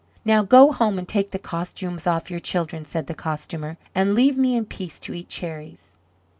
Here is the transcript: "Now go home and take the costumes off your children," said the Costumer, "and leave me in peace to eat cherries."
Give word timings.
"Now 0.25 0.41
go 0.41 0.71
home 0.71 0.97
and 0.97 1.07
take 1.07 1.29
the 1.29 1.37
costumes 1.37 2.07
off 2.07 2.31
your 2.31 2.39
children," 2.39 2.85
said 2.85 3.05
the 3.05 3.13
Costumer, 3.13 3.77
"and 3.93 4.15
leave 4.15 4.35
me 4.35 4.55
in 4.55 4.65
peace 4.65 4.97
to 5.01 5.13
eat 5.13 5.29
cherries." 5.29 5.95